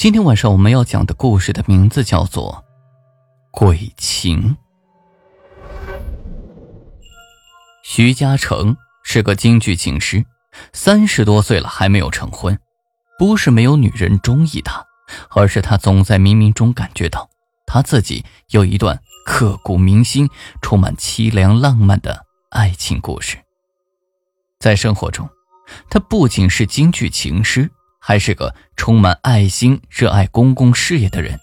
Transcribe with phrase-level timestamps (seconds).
[0.00, 2.64] 今天晚上我们要讲的故事的名字叫做
[3.50, 4.56] 《鬼情》。
[7.84, 10.24] 徐嘉诚是个京剧琴师，
[10.72, 12.58] 三十多岁了还没有成婚。
[13.18, 14.86] 不是没有女人中意他，
[15.28, 17.28] 而是他总在冥冥中感觉到
[17.66, 20.30] 他自己有一段刻骨铭心、
[20.62, 23.36] 充满凄凉浪漫的爱情故事。
[24.58, 25.28] 在生活中，
[25.90, 27.70] 他不仅是京剧琴师。
[28.00, 31.38] 还是个充满爱心、热爱公共事业的人。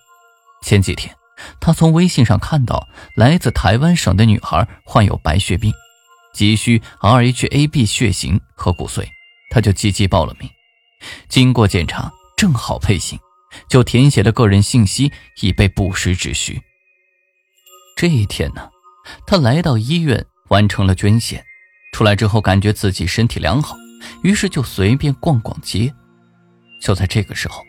[0.63, 1.15] 前几天，
[1.61, 5.71] 他从微信上看到来自台湾省的女孩患有白血病，
[6.33, 9.07] 急需 RHAB 血型和骨髓，
[9.51, 10.49] 他就积极报了名。
[11.29, 13.19] 经过检查，正好配型，
[13.69, 15.11] 就填写了个人信息，
[15.41, 16.59] 以备不时之需。
[17.95, 18.69] 这一天呢，
[19.27, 21.45] 他来到医院完成了捐献，
[21.93, 23.77] 出来之后感觉自己身体良好，
[24.23, 25.93] 于是就随便逛逛街。
[26.79, 27.65] 就在这个时候，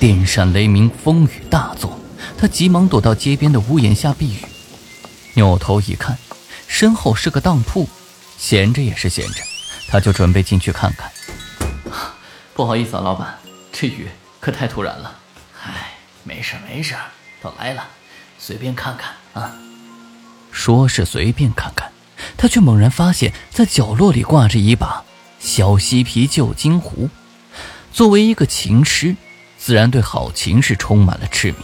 [0.00, 1.98] 电闪雷鸣，风雨大作。
[2.38, 4.38] 他急忙躲到街边的屋檐下避雨。
[5.34, 6.16] 扭头一看，
[6.66, 7.88] 身后是个当铺，
[8.36, 9.42] 闲着也是闲着，
[9.88, 11.10] 他就准备进去看看。
[12.54, 13.38] 不好意思啊，老板，
[13.72, 14.08] 这雨
[14.40, 15.18] 可太突然了。
[15.62, 15.92] 唉，
[16.24, 16.94] 没事没事，
[17.42, 17.86] 都来了，
[18.38, 19.54] 随便看看啊。
[20.50, 21.92] 说是随便看看，
[22.36, 25.04] 他却猛然发现，在角落里挂着一把
[25.38, 27.08] 小西皮旧金壶。
[27.96, 29.16] 作为一个琴师，
[29.56, 31.56] 自然对好琴是充满了痴迷。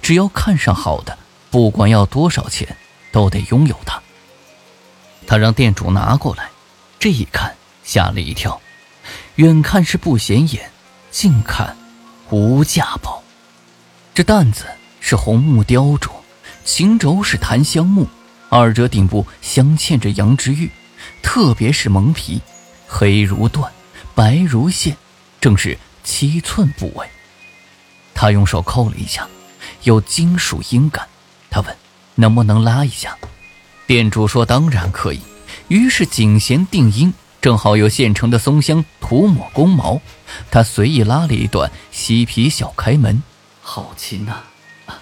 [0.00, 1.18] 只要看上好的，
[1.50, 2.76] 不管要多少钱，
[3.10, 4.00] 都得拥有它。
[5.26, 6.48] 他让店主拿过来，
[7.00, 8.60] 这一看吓了一跳。
[9.34, 10.70] 远看是不显眼，
[11.10, 11.76] 近看
[12.30, 13.20] 无价宝。
[14.14, 14.66] 这担子
[15.00, 16.08] 是红木雕琢，
[16.64, 18.06] 琴轴是檀香木，
[18.48, 20.70] 二者顶部镶嵌着羊脂玉，
[21.20, 22.40] 特别是蒙皮，
[22.86, 23.68] 黑如缎，
[24.14, 24.96] 白如线。
[25.44, 27.06] 正是七寸部位，
[28.14, 29.28] 他用手扣了一下，
[29.82, 31.06] 有金属音感。
[31.50, 31.76] 他问
[32.16, 33.18] ：“能不能拉一下？”
[33.86, 35.20] 店主说：“当然可以。”
[35.68, 37.12] 于是颈弦定音，
[37.42, 40.00] 正好有现成的松香涂抹弓毛。
[40.50, 43.22] 他随意拉了一段嬉皮小开门，
[43.60, 44.36] 好琴呐！
[44.86, 44.98] 啊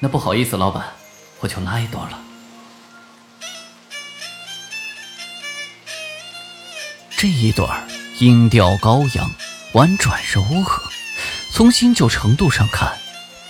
[0.00, 0.84] 那不好意思，老板，
[1.40, 2.20] 我就拉一段了。
[7.16, 9.30] 这一段音调高扬。
[9.76, 10.82] 婉转柔和，
[11.50, 12.96] 从新旧程度上看，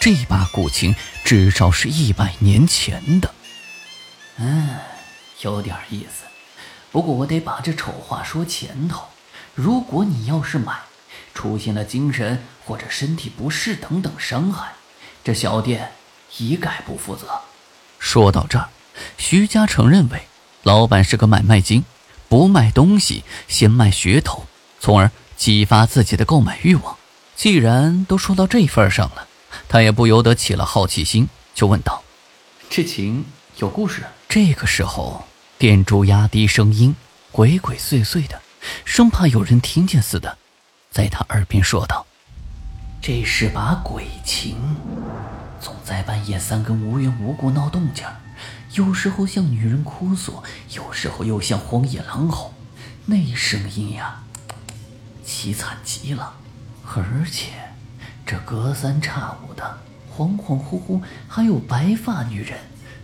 [0.01, 0.93] 这把古琴
[1.25, 3.33] 至少是一百年前的。
[4.39, 4.71] 嗯，
[5.43, 6.25] 有点意思。
[6.91, 9.07] 不过我得把这丑话说前头：
[9.55, 10.75] 如果你要是买，
[11.33, 14.73] 出现了精神或者身体不适等等伤害，
[15.23, 15.93] 这小店
[16.39, 17.41] 一概不负责。
[18.01, 18.69] 说到这儿，
[19.17, 20.27] 徐嘉诚认为
[20.65, 21.85] 老板是个买卖精，
[22.29, 24.45] 不卖东西，先卖噱头，
[24.81, 25.09] 从而。
[25.37, 26.97] 激发自己的购买欲望。
[27.37, 29.29] 既然都说到这份上了，
[29.69, 32.03] 他也不由得起了好奇心，就问道
[32.71, 33.25] ：“这琴
[33.59, 35.25] 有故事？”这个时候，
[35.59, 36.97] 店主压低声音，
[37.31, 38.41] 鬼鬼祟祟的，
[38.85, 40.39] 生怕有人听见似的，
[40.91, 42.07] 在他耳边说道
[43.03, 44.57] ：“这是把鬼琴，
[45.61, 48.05] 总在半夜三更无缘无故闹动静
[48.73, 52.55] 有时候像女人哭诉，有时候又像荒野狼吼，
[53.05, 54.23] 那声音呀。”
[55.27, 56.37] 凄惨极了，
[56.85, 57.51] 而且
[58.25, 59.79] 这隔三差五的
[60.17, 62.61] 恍恍惚惚，还有白发女人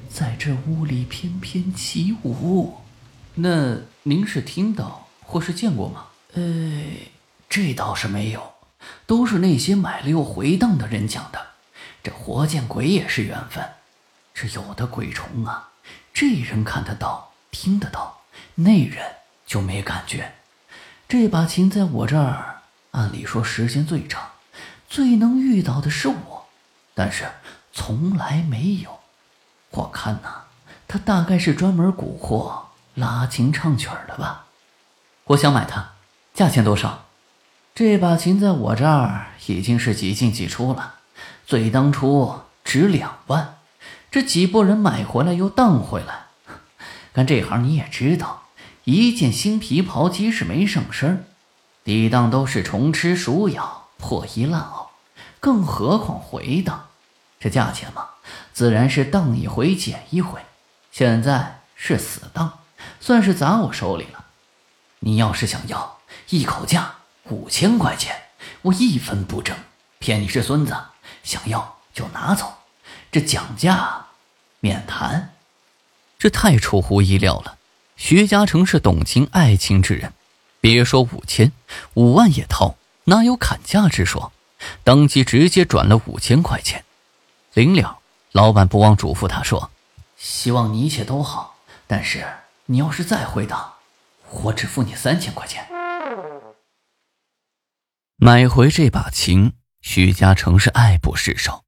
[0.09, 2.79] 在这屋里翩翩起舞。
[3.35, 6.07] 那您是听到或是见过吗？
[6.35, 6.83] 呃，
[7.49, 8.53] 这倒是没有，
[9.05, 11.49] 都是那些买了又回荡的人讲的。
[12.05, 13.69] 这活见鬼也是缘分，
[14.33, 15.71] 这有的鬼虫啊，
[16.15, 18.23] 这人看得到、听得到，
[18.55, 19.05] 那人
[19.45, 20.33] 就没感觉。
[21.13, 22.63] 这把琴在我这儿，
[22.93, 24.31] 按理说时间最长，
[24.89, 26.47] 最能遇到的是我，
[26.95, 27.31] 但是
[27.71, 29.01] 从来没有。
[29.73, 30.45] 我看呐，
[30.89, 32.63] 他大概是专门蛊惑
[32.95, 34.47] 拉琴唱曲的吧。
[35.25, 35.91] 我想买它，
[36.33, 37.05] 价钱多少？
[37.75, 40.95] 这把琴在我这儿已经是几进几出了，
[41.45, 43.59] 最当初值两万，
[44.11, 46.29] 这几拨人买回来又当回来。
[47.13, 48.45] 干这行你也知道。
[48.85, 51.25] 一件新皮袍，即使没上身儿，
[51.85, 54.89] 抵当都是虫吃鼠咬、破衣烂袄，
[55.39, 56.89] 更何况回当。
[57.39, 58.09] 这价钱嘛，
[58.53, 60.41] 自然是当一回减一回。
[60.91, 62.59] 现在是死当，
[63.01, 64.27] 算是砸我手里了。
[65.01, 65.99] 你要是想要，
[66.31, 66.97] 一口价
[67.31, 68.15] 五千块钱，
[68.63, 69.57] 我一分不挣，
[69.99, 70.77] 骗你是孙子。
[71.23, 72.53] 想要就拿走，
[73.13, 74.07] 这讲价
[74.59, 75.35] 免谈。
[76.19, 77.59] 这太出乎意料了。
[78.05, 80.13] 徐嘉诚是懂情爱情之人，
[80.61, 81.53] 别说五千，
[81.95, 84.33] 五万也掏，哪有砍价之说？
[84.83, 86.85] 当即直接转了五千块钱。
[87.55, 88.01] 临了，
[88.33, 89.71] 老板不忘嘱咐他说
[90.19, 91.55] ：“希望你一切都好，
[91.87, 92.27] 但是
[92.67, 93.75] 你要是再回档，
[94.31, 95.65] 我只付你三千块钱。”
[98.19, 101.63] 买回这把琴，徐嘉诚是爱不释手。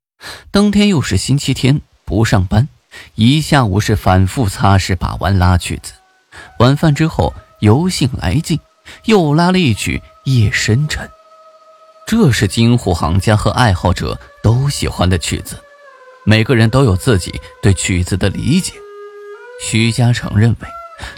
[0.50, 2.68] 当天又是星期天，不上班，
[3.14, 5.92] 一下午是反复擦拭、把玩、拉曲子。
[6.58, 8.58] 晚饭之后，由兴来劲，
[9.04, 9.98] 又拉了一曲
[10.30, 11.06] 《夜深沉》。
[12.06, 15.56] 这是京沪行家和爱好者都喜欢的曲子，
[16.24, 18.72] 每个人都有自己对曲子的理解。
[19.60, 20.68] 徐嘉诚认为，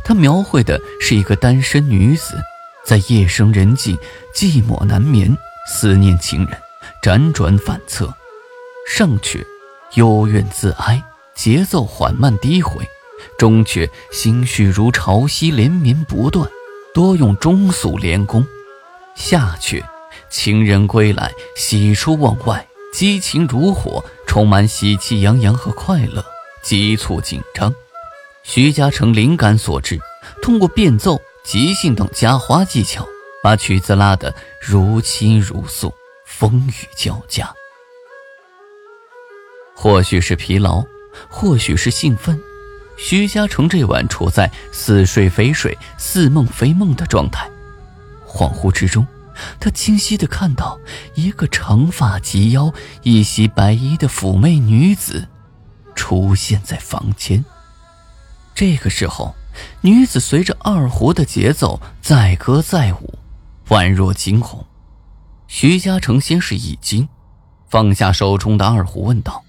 [0.04, 2.40] 他描绘的是一个单身女子，
[2.84, 3.98] 在夜深人静、
[4.34, 5.36] 寂寞难眠、
[5.66, 6.58] 思念情人，
[7.02, 8.14] 辗转反侧。
[8.88, 9.44] 上阙
[9.94, 11.02] 幽怨自哀，
[11.34, 12.84] 节奏缓慢低回；
[13.38, 16.48] 中阙心绪如潮汐，连绵不断，
[16.94, 18.46] 多用中速连弓。
[19.14, 19.82] 下阙。
[20.28, 26.24] 情人归来，喜出望外，激情如火，充满喜气洋洋和快乐，
[26.62, 27.72] 急促紧张。
[28.42, 30.00] 徐嘉诚灵感所致，
[30.42, 33.06] 通过变奏、即兴等加花技巧，
[33.42, 37.54] 把曲子拉得如泣如诉，风雨交加。
[39.76, 40.84] 或许是疲劳，
[41.28, 42.38] 或许是兴奋，
[42.96, 47.48] 徐嘉诚这晚处在似睡非睡、似梦非梦的状态，
[48.26, 49.06] 恍惚之中。
[49.60, 50.78] 他清晰的看到
[51.14, 52.72] 一个长发及腰、
[53.02, 55.28] 一袭白衣的妩媚女子
[55.94, 57.44] 出现在房间。
[58.54, 59.34] 这个时候，
[59.82, 63.18] 女子随着二胡的节奏载歌载舞，
[63.68, 64.64] 宛若惊鸿。
[65.46, 67.06] 徐嘉诚先是一惊，
[67.68, 69.44] 放下手中的二胡，问道：“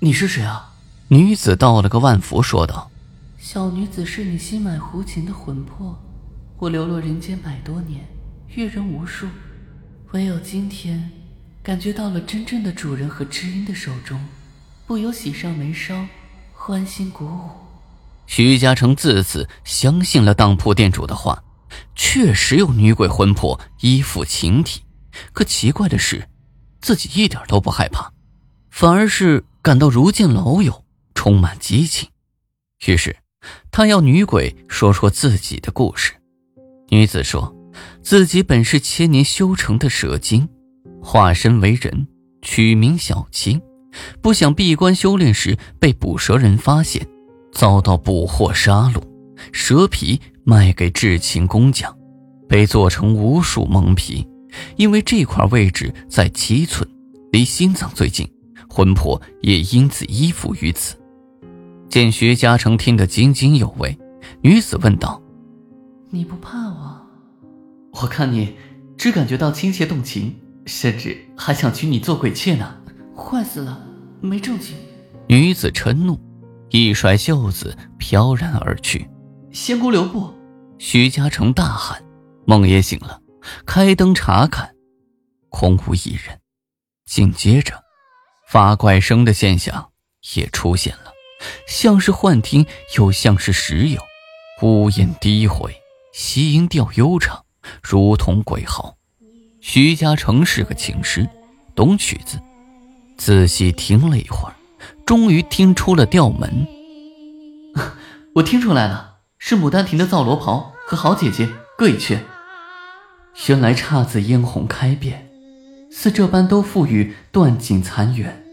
[0.00, 0.70] 你是谁啊？”
[1.08, 2.90] 女子道了个万福，说道
[3.38, 5.98] ：“小女子是你新买胡琴的魂魄，
[6.58, 8.06] 我流落人间百多年。”
[8.56, 9.26] 遇人无数，
[10.12, 11.10] 唯有今天，
[11.60, 14.24] 感觉到了真正的主人和知音的手中，
[14.86, 16.06] 不由喜上眉梢，
[16.52, 17.50] 欢欣鼓舞。
[18.26, 21.42] 徐嘉诚自此相信了当铺店主的话，
[21.96, 24.82] 确实有女鬼魂魄依附情体。
[25.32, 26.28] 可奇怪的是，
[26.80, 28.12] 自己一点都不害怕，
[28.70, 30.83] 反而是感到如见老友，
[31.24, 32.06] 充满激情。
[32.86, 33.16] 于是，
[33.70, 36.12] 他要女鬼说说自己的故事。
[36.90, 37.50] 女子说。
[38.02, 40.46] 自己本是千年修成的蛇精，
[41.02, 42.06] 化身为人，
[42.42, 43.60] 取名小青。
[44.20, 47.04] 不想闭关修炼时被捕蛇人发现，
[47.52, 49.02] 遭到捕获杀戮，
[49.50, 51.96] 蛇皮卖给至勤工匠，
[52.48, 54.24] 被做成无数蒙皮。
[54.76, 56.88] 因为这块位置在七寸，
[57.32, 58.30] 离心脏最近，
[58.68, 60.94] 魂魄也因此依附于此。
[61.88, 63.96] 见徐嘉诚听得津津有味，
[64.42, 65.22] 女子问道
[66.10, 67.00] ：“你不怕我？”
[68.02, 68.56] 我看你
[68.96, 70.34] 只感觉到亲切动情，
[70.66, 72.76] 甚至还想娶你做鬼妾呢。
[73.16, 73.80] 坏死了，
[74.20, 74.74] 没正经。
[75.28, 76.18] 女子嗔怒，
[76.70, 79.08] 一甩袖子飘然而去。
[79.52, 80.34] 仙姑留步！
[80.78, 82.02] 徐嘉诚大喊。
[82.46, 83.22] 梦也醒了，
[83.64, 84.74] 开灯查看，
[85.48, 86.40] 空无一人。
[87.06, 87.72] 紧接着，
[88.50, 89.92] 发怪声的现象
[90.34, 91.12] 也出现了，
[91.66, 94.00] 像是幻听，又像是实有。
[94.62, 95.74] 呜咽低回，
[96.12, 97.44] 吸音调悠长。
[97.82, 98.96] 如同鬼嚎。
[99.60, 101.28] 徐嘉诚是个琴师，
[101.74, 102.38] 懂曲子，
[103.16, 104.54] 仔细听了一会儿，
[105.06, 106.66] 终于听出了调门。
[108.36, 111.46] 我听出来了，是《牡丹亭》的《皂罗袍》和《好姐姐》
[111.78, 112.18] 各一阙。
[113.48, 115.28] 原来姹紫嫣红开遍，
[115.90, 118.44] 似这般都付与断井残垣。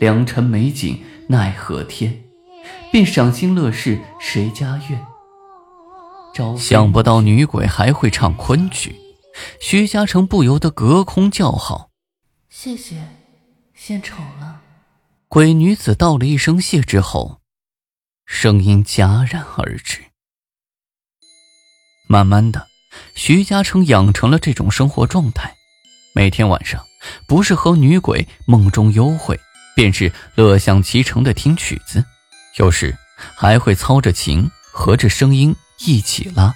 [0.00, 2.24] 良辰美景奈何天，
[2.90, 5.06] 便赏心乐事谁家院？
[6.56, 8.96] 想不到女鬼还会唱昆曲，
[9.60, 11.90] 徐嘉诚不由得隔空叫好
[12.48, 12.96] ：“谢谢，
[13.74, 14.62] 献丑了。”
[15.28, 17.40] 鬼女子道了一声谢之后，
[18.24, 20.04] 声音戛然而止。
[22.08, 22.68] 慢慢的，
[23.14, 25.54] 徐嘉诚养成了这种生活状态：
[26.14, 26.82] 每天晚上，
[27.26, 29.38] 不是和女鬼梦中幽会，
[29.78, 32.04] 便是乐享其成的听曲子，
[32.56, 32.96] 有时
[33.36, 35.54] 还会操着琴，合着声音。
[35.78, 36.52] 一起拉，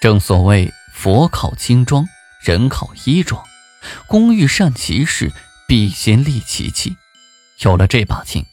[0.00, 2.04] 正所谓佛考金装，
[2.42, 3.40] 人考衣装。
[4.08, 5.30] 工欲善其事，
[5.68, 6.96] 必先利其器。
[7.60, 8.44] 有了这把琴，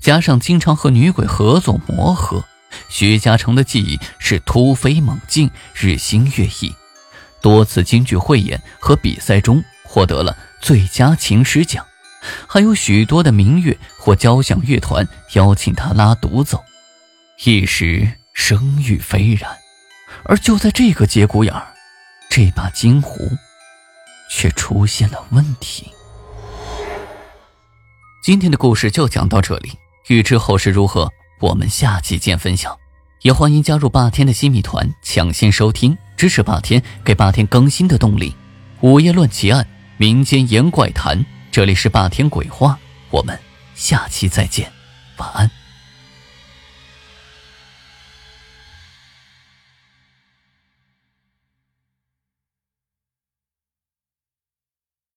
[0.00, 2.42] 加上经常和女鬼合作磨合，
[2.88, 6.74] 徐嘉诚的技艺是突飞猛进，日新月异。
[7.42, 11.84] 多次京剧汇演和比赛中获得了最佳琴师奖，
[12.46, 16.62] 还有许多的民乐或交响乐团邀请他拉独奏，
[17.44, 19.50] 一时声誉斐然。
[20.24, 21.66] 而就在这个节骨眼儿，
[22.28, 23.30] 这把金壶
[24.30, 25.90] 却出现了问题。
[28.22, 29.72] 今天的故事就讲到这里，
[30.08, 31.10] 欲知后事如何，
[31.40, 32.76] 我们下期见分享。
[33.22, 38.34] 也欢迎加入霸天的新米团，抢先收听，支持霸天，给霸天更新的动力。
[38.80, 42.78] 午夜乱奇案，民间言怪谈，这里是霸天鬼话，
[43.10, 43.36] 我们
[43.74, 44.70] 下期再见，
[45.16, 45.50] 晚安。